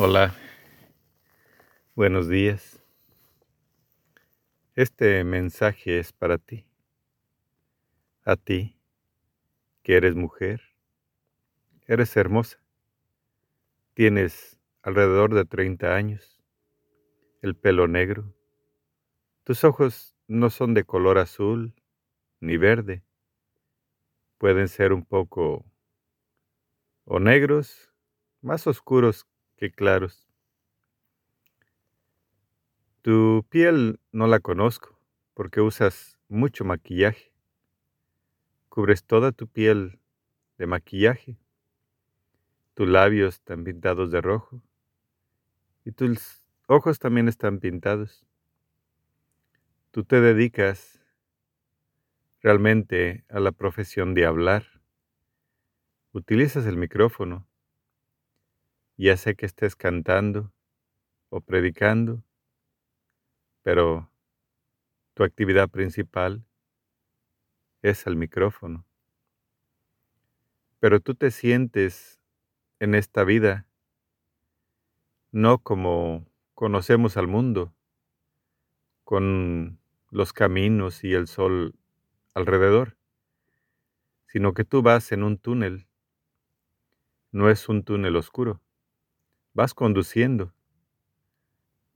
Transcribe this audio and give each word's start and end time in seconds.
Hola, 0.00 0.32
buenos 1.96 2.28
días. 2.28 2.80
Este 4.76 5.24
mensaje 5.24 5.98
es 5.98 6.12
para 6.12 6.38
ti, 6.38 6.64
a 8.24 8.36
ti 8.36 8.78
que 9.82 9.96
eres 9.96 10.14
mujer, 10.14 10.62
eres 11.88 12.16
hermosa, 12.16 12.62
tienes 13.94 14.60
alrededor 14.82 15.34
de 15.34 15.44
30 15.44 15.96
años, 15.96 16.40
el 17.42 17.56
pelo 17.56 17.88
negro, 17.88 18.32
tus 19.42 19.64
ojos 19.64 20.14
no 20.28 20.50
son 20.50 20.74
de 20.74 20.84
color 20.84 21.18
azul 21.18 21.74
ni 22.38 22.56
verde, 22.56 23.02
pueden 24.38 24.68
ser 24.68 24.92
un 24.92 25.04
poco 25.04 25.64
o 27.04 27.18
negros, 27.18 27.92
más 28.42 28.68
oscuros 28.68 29.26
que 29.58 29.72
claros. 29.72 30.28
Tu 33.02 33.44
piel 33.50 34.00
no 34.12 34.28
la 34.28 34.38
conozco 34.38 34.98
porque 35.34 35.60
usas 35.60 36.16
mucho 36.28 36.64
maquillaje. 36.64 37.32
Cubres 38.68 39.04
toda 39.04 39.32
tu 39.32 39.48
piel 39.48 39.98
de 40.58 40.66
maquillaje. 40.66 41.36
Tus 42.74 42.88
labios 42.88 43.34
están 43.34 43.64
pintados 43.64 44.12
de 44.12 44.20
rojo 44.20 44.62
y 45.84 45.90
tus 45.90 46.44
ojos 46.68 47.00
también 47.00 47.26
están 47.26 47.58
pintados. 47.58 48.24
Tú 49.90 50.04
te 50.04 50.20
dedicas 50.20 51.00
realmente 52.40 53.24
a 53.28 53.40
la 53.40 53.50
profesión 53.50 54.14
de 54.14 54.24
hablar. 54.24 54.66
Utilizas 56.12 56.64
el 56.66 56.76
micrófono 56.76 57.48
ya 59.04 59.16
sé 59.16 59.34
que 59.36 59.46
estés 59.46 59.76
cantando 59.76 60.52
o 61.30 61.40
predicando, 61.40 62.22
pero 63.62 64.10
tu 65.14 65.24
actividad 65.24 65.68
principal 65.68 66.44
es 67.82 68.06
el 68.06 68.16
micrófono. 68.16 68.84
Pero 70.80 71.00
tú 71.00 71.14
te 71.14 71.30
sientes 71.30 72.20
en 72.80 72.94
esta 72.94 73.24
vida 73.24 73.66
no 75.30 75.58
como 75.58 76.26
conocemos 76.54 77.16
al 77.16 77.28
mundo, 77.28 77.74
con 79.04 79.78
los 80.10 80.32
caminos 80.32 81.04
y 81.04 81.14
el 81.14 81.26
sol 81.26 81.74
alrededor, 82.34 82.96
sino 84.26 84.54
que 84.54 84.64
tú 84.64 84.82
vas 84.82 85.12
en 85.12 85.22
un 85.22 85.38
túnel. 85.38 85.86
No 87.30 87.50
es 87.50 87.68
un 87.68 87.84
túnel 87.84 88.16
oscuro, 88.16 88.60
Vas 89.58 89.74
conduciendo, 89.74 90.54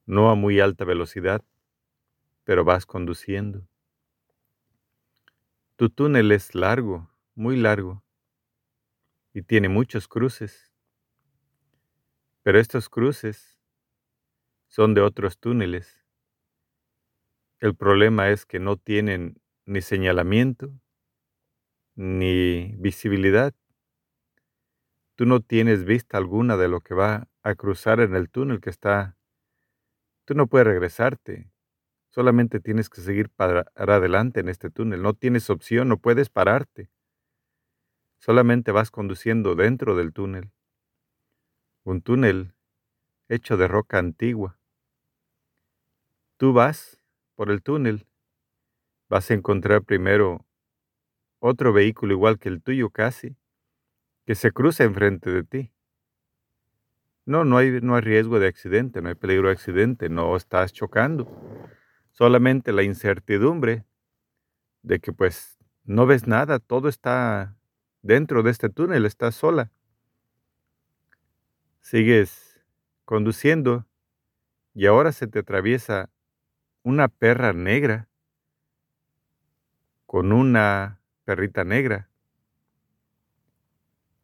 no 0.05 0.31
a 0.31 0.35
muy 0.35 0.59
alta 0.59 0.85
velocidad, 0.85 1.45
pero 2.43 2.65
vas 2.65 2.87
conduciendo. 2.87 3.69
Tu 5.77 5.89
túnel 5.89 6.33
es 6.33 6.57
largo, 6.57 7.09
muy 7.37 7.55
largo, 7.55 8.03
y 9.33 9.43
tiene 9.43 9.69
muchos 9.69 10.09
cruces. 10.09 10.73
Pero 12.43 12.59
estos 12.59 12.89
cruces 12.89 13.61
son 14.67 14.93
de 14.95 15.03
otros 15.03 15.39
túneles. 15.39 16.05
El 17.61 17.77
problema 17.77 18.31
es 18.31 18.45
que 18.45 18.59
no 18.59 18.77
tienen 18.77 19.41
ni 19.67 19.83
señalamiento, 19.83 20.73
ni 21.95 22.75
visibilidad. 22.79 23.55
Tú 25.15 25.27
no 25.27 25.39
tienes 25.43 25.85
vista 25.85 26.19
alguna 26.19 26.57
de 26.57 26.67
lo 26.67 26.81
que 26.81 26.95
va 26.95 27.29
a 27.43 27.55
cruzar 27.55 28.01
en 28.01 28.15
el 28.15 28.31
túnel 28.31 28.61
que 28.61 28.71
está. 28.71 29.17
Tú 30.25 30.35
no 30.35 30.47
puedes 30.47 30.67
regresarte. 30.67 31.51
Solamente 32.11 32.61
tienes 32.61 32.89
que 32.89 33.01
seguir 33.01 33.31
para 33.31 33.73
adelante 33.75 34.41
en 34.41 34.49
este 34.49 34.71
túnel. 34.71 35.03
No 35.03 35.15
tienes 35.15 35.51
opción, 35.51 35.89
no 35.89 35.99
puedes 35.99 36.31
pararte. 36.31 36.91
Solamente 38.19 38.71
vas 38.71 38.91
conduciendo 38.91 39.55
dentro 39.55 39.97
del 39.97 40.13
túnel. 40.13 40.53
Un 41.85 42.03
túnel 42.03 42.55
hecho 43.29 43.57
de 43.57 43.67
roca 43.67 43.99
antigua. 43.99 44.61
Tú 46.37 46.53
vas 46.53 47.03
por 47.35 47.51
el 47.51 47.63
túnel. 47.63 48.07
Vas 49.09 49.31
a 49.31 49.35
encontrar 49.35 49.83
primero 49.83 50.47
otro 51.41 51.73
vehículo 51.73 52.13
igual 52.13 52.39
que 52.39 52.49
el 52.49 52.63
tuyo 52.63 52.91
casi, 52.91 53.37
que 54.25 54.37
se 54.37 54.53
cruza 54.53 54.85
enfrente 54.85 55.31
de 55.31 55.43
ti. 55.43 55.73
No, 57.25 57.45
no 57.45 57.59
hay, 57.59 57.81
no 57.81 57.95
hay 57.95 58.01
riesgo 58.01 58.41
de 58.41 58.49
accidente, 58.49 59.01
no 59.01 59.09
hay 59.09 59.15
peligro 59.15 59.49
de 59.49 59.55
accidente, 59.55 60.09
no 60.09 60.37
estás 60.37 60.73
chocando. 60.73 61.29
Solamente 62.11 62.73
la 62.73 62.83
incertidumbre 62.83 63.85
de 64.83 64.99
que 64.99 65.13
pues 65.13 65.59
no 65.85 66.07
ves 66.07 66.27
nada, 66.27 66.59
todo 66.59 66.89
está 66.89 67.57
dentro 68.03 68.43
de 68.43 68.51
este 68.51 68.69
túnel, 68.69 69.07
estás 69.07 69.37
sola. 69.37 69.71
Sigues 71.81 72.61
conduciendo 73.05 73.87
y 74.75 74.87
ahora 74.87 75.13
se 75.13 75.27
te 75.27 75.41
atraviesa 75.41 76.11
una 76.83 77.09
perra 77.09 77.53
negra 77.53 78.09
con 80.07 80.33
una 80.33 81.01
perrita 81.25 81.65
negra. 81.65 82.09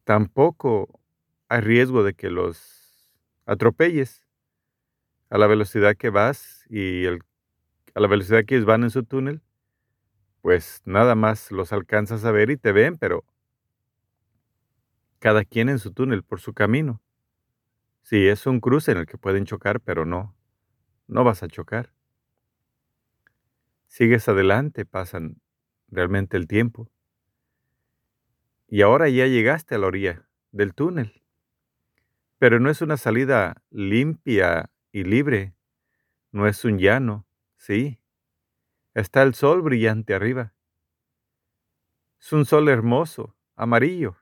Tampoco 0.04 1.00
hay 1.48 1.60
riesgo 1.60 2.02
de 2.02 2.14
que 2.14 2.30
los 2.30 2.77
atropelles 3.48 4.26
a 5.30 5.38
la 5.38 5.46
velocidad 5.46 5.96
que 5.96 6.10
vas 6.10 6.64
y 6.68 7.06
a 7.06 7.18
la 7.94 8.06
velocidad 8.06 8.44
que 8.44 8.60
van 8.60 8.84
en 8.84 8.90
su 8.90 9.04
túnel, 9.04 9.40
pues 10.42 10.82
nada 10.84 11.14
más 11.14 11.50
los 11.50 11.72
alcanzas 11.72 12.24
a 12.26 12.30
ver 12.30 12.50
y 12.50 12.58
te 12.58 12.72
ven, 12.72 12.98
pero 12.98 13.24
cada 15.18 15.44
quien 15.44 15.70
en 15.70 15.78
su 15.78 15.92
túnel, 15.92 16.22
por 16.22 16.40
su 16.40 16.52
camino. 16.52 17.00
Sí, 18.02 18.28
es 18.28 18.46
un 18.46 18.60
cruce 18.60 18.92
en 18.92 18.98
el 18.98 19.06
que 19.06 19.18
pueden 19.18 19.46
chocar, 19.46 19.80
pero 19.80 20.04
no, 20.04 20.36
no 21.06 21.24
vas 21.24 21.42
a 21.42 21.48
chocar. 21.48 21.92
Sigues 23.86 24.28
adelante, 24.28 24.84
pasan 24.84 25.40
realmente 25.88 26.36
el 26.36 26.46
tiempo. 26.46 26.90
Y 28.68 28.82
ahora 28.82 29.08
ya 29.08 29.26
llegaste 29.26 29.74
a 29.74 29.78
la 29.78 29.86
orilla 29.86 30.28
del 30.52 30.74
túnel. 30.74 31.17
Pero 32.38 32.60
no 32.60 32.70
es 32.70 32.80
una 32.82 32.96
salida 32.96 33.62
limpia 33.70 34.70
y 34.92 35.04
libre, 35.04 35.54
no 36.30 36.46
es 36.46 36.64
un 36.64 36.78
llano, 36.78 37.26
sí. 37.56 38.00
Está 38.94 39.22
el 39.22 39.34
sol 39.34 39.62
brillante 39.62 40.14
arriba. 40.14 40.54
Es 42.20 42.32
un 42.32 42.44
sol 42.44 42.68
hermoso, 42.68 43.36
amarillo. 43.56 44.16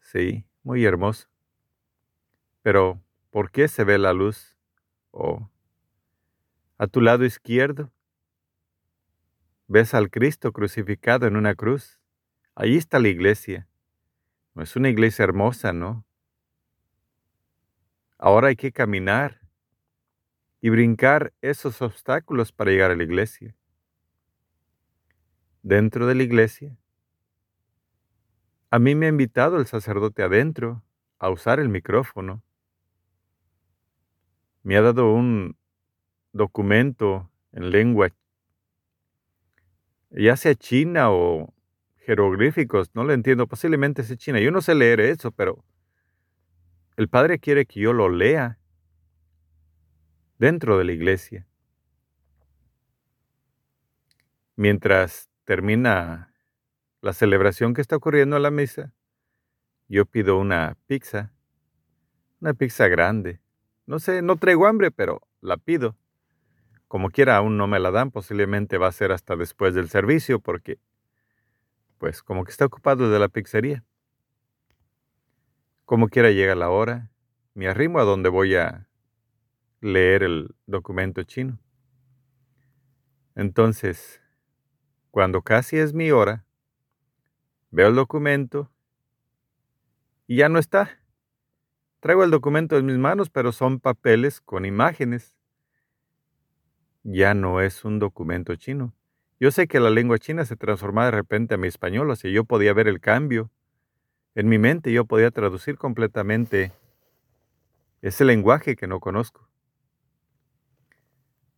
Sí, 0.00 0.46
muy 0.62 0.84
hermoso. 0.84 1.28
Pero, 2.62 3.00
¿por 3.30 3.50
qué 3.50 3.68
se 3.68 3.84
ve 3.84 3.98
la 3.98 4.12
luz? 4.12 4.56
Oh, 5.10 5.48
a 6.78 6.86
tu 6.86 7.00
lado 7.00 7.24
izquierdo 7.24 7.92
ves 9.70 9.94
al 9.94 10.10
Cristo 10.10 10.52
crucificado 10.52 11.26
en 11.26 11.36
una 11.36 11.54
cruz. 11.54 12.00
Ahí 12.56 12.76
está 12.76 12.98
la 12.98 13.08
iglesia. 13.08 13.68
No 14.54 14.62
es 14.64 14.74
una 14.74 14.88
iglesia 14.88 15.22
hermosa, 15.22 15.72
¿no? 15.72 16.04
Ahora 18.22 18.48
hay 18.48 18.56
que 18.56 18.70
caminar 18.70 19.40
y 20.60 20.68
brincar 20.68 21.32
esos 21.40 21.80
obstáculos 21.80 22.52
para 22.52 22.70
llegar 22.70 22.90
a 22.90 22.94
la 22.94 23.02
iglesia. 23.02 23.56
Dentro 25.62 26.06
de 26.06 26.14
la 26.14 26.22
iglesia, 26.22 26.76
a 28.70 28.78
mí 28.78 28.94
me 28.94 29.06
ha 29.06 29.08
invitado 29.08 29.56
el 29.56 29.64
sacerdote 29.64 30.22
adentro 30.22 30.84
a 31.18 31.30
usar 31.30 31.60
el 31.60 31.70
micrófono. 31.70 32.42
Me 34.64 34.76
ha 34.76 34.82
dado 34.82 35.14
un 35.14 35.56
documento 36.34 37.30
en 37.52 37.70
lengua, 37.70 38.10
ya 40.10 40.36
sea 40.36 40.54
china 40.54 41.10
o 41.10 41.54
jeroglíficos, 41.96 42.90
no 42.94 43.02
lo 43.02 43.14
entiendo, 43.14 43.46
posiblemente 43.46 44.02
sea 44.02 44.18
china. 44.18 44.40
Yo 44.40 44.50
no 44.50 44.60
sé 44.60 44.74
leer 44.74 45.00
eso, 45.00 45.30
pero 45.30 45.64
el 47.00 47.08
Padre 47.08 47.38
quiere 47.38 47.64
que 47.64 47.80
yo 47.80 47.94
lo 47.94 48.10
lea 48.10 48.58
dentro 50.38 50.76
de 50.76 50.84
la 50.84 50.92
iglesia. 50.92 51.46
Mientras 54.54 55.30
termina 55.44 56.34
la 57.00 57.14
celebración 57.14 57.72
que 57.72 57.80
está 57.80 57.96
ocurriendo 57.96 58.36
en 58.36 58.42
la 58.42 58.50
misa, 58.50 58.92
yo 59.88 60.04
pido 60.04 60.36
una 60.36 60.76
pizza, 60.86 61.32
una 62.38 62.52
pizza 62.52 62.86
grande. 62.88 63.40
No 63.86 63.98
sé, 63.98 64.20
no 64.20 64.36
traigo 64.36 64.66
hambre, 64.66 64.90
pero 64.90 65.22
la 65.40 65.56
pido. 65.56 65.96
Como 66.86 67.08
quiera, 67.08 67.38
aún 67.38 67.56
no 67.56 67.66
me 67.66 67.80
la 67.80 67.90
dan, 67.90 68.10
posiblemente 68.10 68.76
va 68.76 68.88
a 68.88 68.92
ser 68.92 69.10
hasta 69.10 69.36
después 69.36 69.72
del 69.72 69.88
servicio, 69.88 70.38
porque, 70.38 70.78
pues, 71.96 72.22
como 72.22 72.44
que 72.44 72.50
está 72.50 72.66
ocupado 72.66 73.10
de 73.10 73.18
la 73.18 73.28
pizzería. 73.28 73.86
Como 75.90 76.08
quiera 76.08 76.30
llega 76.30 76.54
la 76.54 76.70
hora, 76.70 77.10
me 77.52 77.66
arrimo 77.66 77.98
a 77.98 78.04
donde 78.04 78.28
voy 78.28 78.54
a 78.54 78.88
leer 79.80 80.22
el 80.22 80.54
documento 80.66 81.24
chino. 81.24 81.58
Entonces, 83.34 84.22
cuando 85.10 85.42
casi 85.42 85.78
es 85.78 85.92
mi 85.92 86.12
hora, 86.12 86.46
veo 87.72 87.88
el 87.88 87.96
documento 87.96 88.70
y 90.28 90.36
ya 90.36 90.48
no 90.48 90.60
está. 90.60 91.00
Traigo 91.98 92.22
el 92.22 92.30
documento 92.30 92.78
en 92.78 92.86
mis 92.86 92.98
manos, 92.98 93.28
pero 93.28 93.50
son 93.50 93.80
papeles 93.80 94.40
con 94.40 94.64
imágenes. 94.64 95.34
Ya 97.02 97.34
no 97.34 97.60
es 97.60 97.84
un 97.84 97.98
documento 97.98 98.54
chino. 98.54 98.94
Yo 99.40 99.50
sé 99.50 99.66
que 99.66 99.80
la 99.80 99.90
lengua 99.90 100.20
china 100.20 100.44
se 100.44 100.54
transformaba 100.54 101.06
de 101.06 101.16
repente 101.16 101.56
a 101.56 101.58
mi 101.58 101.66
español, 101.66 102.12
así 102.12 102.30
yo 102.30 102.44
podía 102.44 102.72
ver 102.74 102.86
el 102.86 103.00
cambio. 103.00 103.50
En 104.34 104.48
mi 104.48 104.58
mente 104.58 104.92
yo 104.92 105.04
podía 105.04 105.30
traducir 105.30 105.76
completamente 105.76 106.72
ese 108.00 108.24
lenguaje 108.24 108.76
que 108.76 108.86
no 108.86 109.00
conozco. 109.00 109.48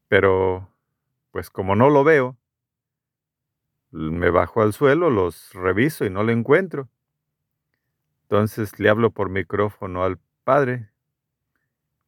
Pero, 0.09 0.69
pues 1.31 1.51
como 1.51 1.77
no 1.77 1.91
lo 1.91 2.05
veo, 2.05 2.37
me 3.91 4.31
bajo 4.31 4.63
al 4.63 4.73
suelo, 4.73 5.11
los 5.11 5.53
reviso 5.53 6.05
y 6.05 6.11
no 6.11 6.23
lo 6.23 6.33
encuentro. 6.33 6.89
Entonces 8.23 8.79
le 8.81 8.89
hablo 8.89 9.11
por 9.11 9.29
micrófono 9.29 10.03
al 10.05 10.19
padre. 10.45 10.91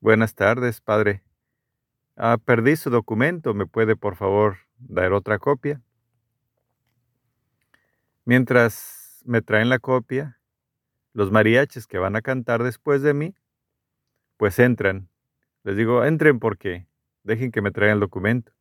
Buenas 0.01 0.35
tardes, 0.35 0.81
padre. 0.81 1.23
Ah, 2.17 2.39
perdí 2.43 2.77
su 2.77 2.89
documento, 2.91 3.53
¿me 3.55 3.67
puede 3.67 3.97
por 3.97 4.17
favor 4.17 4.57
dar 4.79 5.13
otra 5.13 5.39
copia? 5.39 5.83
Mientras 8.25 9.23
me 9.27 9.43
traen 9.43 9.69
la 9.69 9.79
copia, 9.79 10.39
los 11.15 11.31
mariachis 11.31 11.87
que 11.87 11.99
van 11.99 12.17
a 12.17 12.21
cantar 12.21 12.63
después 12.63 13.01
de 13.01 13.15
mí, 13.15 13.35
pues 14.37 14.59
entran. 14.59 15.09
Les 15.63 15.77
digo, 15.77 16.05
entren 16.05 16.39
porque 16.39 16.87
dejen 17.23 17.51
que 17.51 17.63
me 17.63 17.71
traigan 17.71 17.97
el 17.97 18.01
documento. 18.01 18.53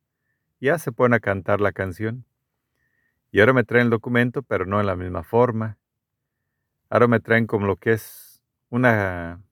Ya 0.60 0.78
se 0.78 0.90
ponen 0.90 1.14
a 1.14 1.20
cantar 1.20 1.60
la 1.60 1.72
canción. 1.72 2.24
Y 3.30 3.40
ahora 3.40 3.52
me 3.52 3.64
traen 3.64 3.84
el 3.84 3.90
documento, 3.90 4.42
pero 4.42 4.64
no 4.64 4.80
en 4.80 4.86
la 4.86 4.96
misma 4.96 5.22
forma. 5.22 5.76
Ahora 6.88 7.08
me 7.08 7.20
traen 7.20 7.46
como 7.46 7.66
lo 7.66 7.76
que 7.76 7.92
es 7.92 8.42
una 8.70 9.42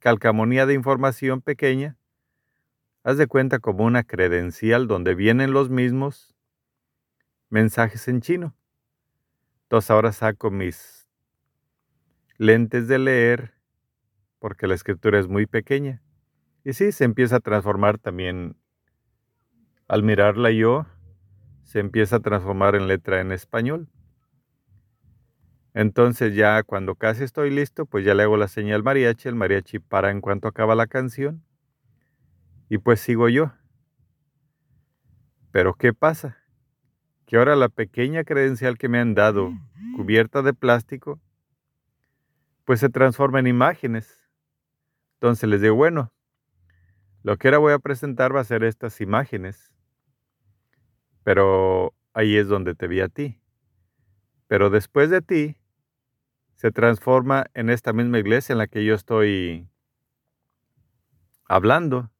calcamonía 0.00 0.66
de 0.66 0.74
información 0.74 1.40
pequeña 1.40 1.96
Haz 3.04 3.16
de 3.16 3.26
cuenta 3.26 3.58
como 3.58 3.84
una 3.84 4.04
credencial 4.04 4.86
donde 4.86 5.16
vienen 5.16 5.52
los 5.52 5.70
mismos 5.70 6.36
mensajes 7.48 8.06
en 8.06 8.20
chino. 8.20 8.54
Entonces 9.64 9.90
ahora 9.90 10.12
saco 10.12 10.52
mis 10.52 11.01
lentes 12.38 12.88
de 12.88 12.98
leer 12.98 13.54
porque 14.38 14.66
la 14.66 14.74
escritura 14.74 15.18
es 15.18 15.28
muy 15.28 15.46
pequeña. 15.46 16.02
Y 16.64 16.72
sí, 16.72 16.92
se 16.92 17.04
empieza 17.04 17.36
a 17.36 17.40
transformar 17.40 17.98
también, 17.98 18.56
al 19.88 20.02
mirarla 20.02 20.50
yo, 20.50 20.86
se 21.62 21.80
empieza 21.80 22.16
a 22.16 22.20
transformar 22.20 22.74
en 22.74 22.88
letra 22.88 23.20
en 23.20 23.32
español. 23.32 23.88
Entonces 25.74 26.34
ya 26.34 26.62
cuando 26.62 26.96
casi 26.96 27.24
estoy 27.24 27.50
listo, 27.50 27.86
pues 27.86 28.04
ya 28.04 28.14
le 28.14 28.24
hago 28.24 28.36
la 28.36 28.48
señal 28.48 28.82
mariachi, 28.82 29.28
el 29.28 29.34
mariachi 29.34 29.78
para 29.78 30.10
en 30.10 30.20
cuanto 30.20 30.48
acaba 30.48 30.74
la 30.74 30.86
canción 30.86 31.42
y 32.68 32.78
pues 32.78 33.00
sigo 33.00 33.28
yo. 33.28 33.52
Pero 35.50 35.74
¿qué 35.74 35.92
pasa? 35.92 36.38
Que 37.26 37.36
ahora 37.36 37.56
la 37.56 37.68
pequeña 37.68 38.24
credencial 38.24 38.76
que 38.76 38.88
me 38.88 38.98
han 38.98 39.14
dado, 39.14 39.52
cubierta 39.96 40.42
de 40.42 40.52
plástico, 40.52 41.20
pues 42.72 42.80
se 42.80 42.88
transforma 42.88 43.38
en 43.38 43.46
imágenes. 43.46 44.30
Entonces 45.16 45.46
les 45.46 45.60
digo, 45.60 45.74
bueno, 45.74 46.10
lo 47.22 47.36
que 47.36 47.48
ahora 47.48 47.58
voy 47.58 47.72
a 47.74 47.78
presentar 47.78 48.34
va 48.34 48.40
a 48.40 48.44
ser 48.44 48.64
estas 48.64 49.02
imágenes. 49.02 49.74
Pero 51.22 51.92
ahí 52.14 52.34
es 52.34 52.48
donde 52.48 52.74
te 52.74 52.86
vi 52.86 53.02
a 53.02 53.10
ti. 53.10 53.38
Pero 54.46 54.70
después 54.70 55.10
de 55.10 55.20
ti, 55.20 55.58
se 56.54 56.70
transforma 56.70 57.44
en 57.52 57.68
esta 57.68 57.92
misma 57.92 58.18
iglesia 58.18 58.54
en 58.54 58.58
la 58.58 58.68
que 58.68 58.86
yo 58.86 58.94
estoy 58.94 59.68
hablando. 61.44 62.10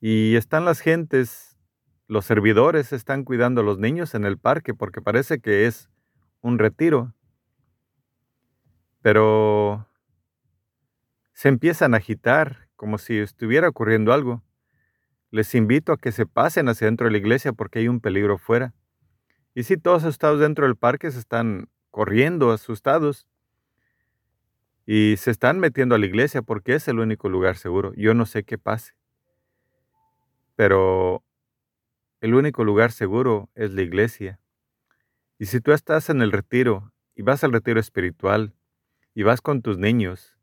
Y 0.00 0.36
están 0.36 0.64
las 0.64 0.78
gentes, 0.78 1.58
los 2.06 2.24
servidores 2.24 2.92
están 2.92 3.24
cuidando 3.24 3.62
a 3.62 3.64
los 3.64 3.80
niños 3.80 4.14
en 4.14 4.24
el 4.24 4.38
parque 4.38 4.74
porque 4.74 5.02
parece 5.02 5.40
que 5.40 5.66
es 5.66 5.90
un 6.40 6.60
retiro. 6.60 7.14
Pero 9.00 9.88
se 11.32 11.48
empiezan 11.48 11.94
a 11.94 11.98
agitar 11.98 12.68
como 12.74 12.98
si 12.98 13.18
estuviera 13.18 13.68
ocurriendo 13.68 14.12
algo. 14.12 14.42
Les 15.30 15.54
invito 15.54 15.92
a 15.92 15.98
que 15.98 16.12
se 16.12 16.26
pasen 16.26 16.68
hacia 16.68 16.86
dentro 16.86 17.06
de 17.06 17.12
la 17.12 17.18
iglesia 17.18 17.52
porque 17.52 17.80
hay 17.80 17.88
un 17.88 18.00
peligro 18.00 18.38
fuera. 18.38 18.74
Y 19.54 19.64
si 19.64 19.76
todos 19.76 20.04
asustados 20.04 20.40
dentro 20.40 20.66
del 20.66 20.76
parque 20.76 21.10
se 21.10 21.18
están 21.18 21.68
corriendo 21.90 22.52
asustados 22.52 23.26
y 24.86 25.16
se 25.18 25.30
están 25.30 25.58
metiendo 25.58 25.94
a 25.94 25.98
la 25.98 26.06
iglesia 26.06 26.42
porque 26.42 26.74
es 26.74 26.88
el 26.88 26.98
único 26.98 27.28
lugar 27.28 27.56
seguro. 27.56 27.92
Yo 27.94 28.14
no 28.14 28.26
sé 28.26 28.42
qué 28.42 28.58
pase. 28.58 28.94
Pero 30.56 31.22
el 32.20 32.34
único 32.34 32.64
lugar 32.64 32.90
seguro 32.90 33.48
es 33.54 33.72
la 33.72 33.82
iglesia. 33.82 34.40
Y 35.38 35.46
si 35.46 35.60
tú 35.60 35.72
estás 35.72 36.10
en 36.10 36.22
el 36.22 36.32
retiro 36.32 36.92
y 37.14 37.22
vas 37.22 37.44
al 37.44 37.52
retiro 37.52 37.78
espiritual 37.78 38.54
y 39.18 39.24
vas 39.24 39.40
con 39.40 39.62
tus 39.62 39.78
niños 39.78 40.38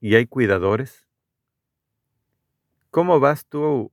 y 0.00 0.14
hay 0.14 0.24
cuidadores, 0.24 1.06
¿cómo 2.90 3.20
vas 3.20 3.44
tú 3.44 3.92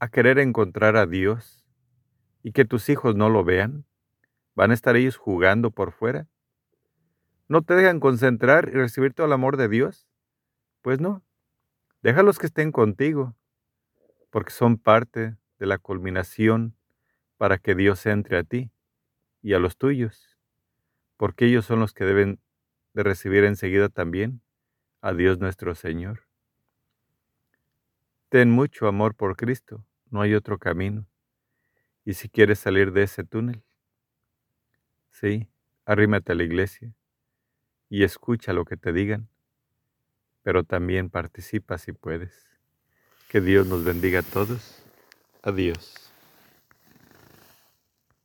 a 0.00 0.08
querer 0.08 0.40
encontrar 0.40 0.96
a 0.96 1.06
Dios 1.06 1.64
y 2.42 2.50
que 2.50 2.64
tus 2.64 2.88
hijos 2.88 3.14
no 3.14 3.28
lo 3.28 3.44
vean? 3.44 3.86
¿Van 4.56 4.72
a 4.72 4.74
estar 4.74 4.96
ellos 4.96 5.16
jugando 5.16 5.70
por 5.70 5.92
fuera? 5.92 6.26
¿No 7.46 7.62
te 7.62 7.74
dejan 7.74 8.00
concentrar 8.00 8.70
y 8.70 8.72
recibir 8.72 9.14
todo 9.14 9.28
el 9.28 9.32
amor 9.32 9.56
de 9.56 9.68
Dios? 9.68 10.08
Pues 10.82 10.98
no. 10.98 11.22
Déjalos 12.02 12.40
que 12.40 12.46
estén 12.46 12.72
contigo 12.72 13.36
porque 14.30 14.50
son 14.50 14.78
parte 14.78 15.36
de 15.60 15.66
la 15.66 15.78
culminación 15.78 16.74
para 17.36 17.58
que 17.58 17.76
Dios 17.76 18.04
entre 18.06 18.38
a 18.38 18.42
ti 18.42 18.72
y 19.42 19.52
a 19.52 19.60
los 19.60 19.76
tuyos, 19.76 20.36
porque 21.16 21.46
ellos 21.46 21.66
son 21.66 21.78
los 21.78 21.92
que 21.92 22.04
deben 22.04 22.40
de 22.98 23.04
recibir 23.04 23.44
enseguida 23.44 23.88
también 23.88 24.40
a 25.02 25.12
Dios 25.12 25.38
nuestro 25.38 25.76
Señor. 25.76 26.26
Ten 28.28 28.50
mucho 28.50 28.88
amor 28.88 29.14
por 29.14 29.36
Cristo, 29.36 29.84
no 30.10 30.20
hay 30.20 30.34
otro 30.34 30.58
camino. 30.58 31.06
Y 32.04 32.14
si 32.14 32.28
quieres 32.28 32.58
salir 32.58 32.90
de 32.90 33.04
ese 33.04 33.22
túnel, 33.22 33.62
sí, 35.12 35.46
arrímate 35.84 36.32
a 36.32 36.34
la 36.34 36.42
iglesia 36.42 36.92
y 37.88 38.02
escucha 38.02 38.52
lo 38.52 38.64
que 38.64 38.76
te 38.76 38.92
digan, 38.92 39.28
pero 40.42 40.64
también 40.64 41.08
participa 41.08 41.78
si 41.78 41.92
puedes. 41.92 42.48
Que 43.28 43.40
Dios 43.40 43.64
nos 43.68 43.84
bendiga 43.84 44.20
a 44.20 44.22
todos. 44.24 44.82
Adiós. 45.44 46.07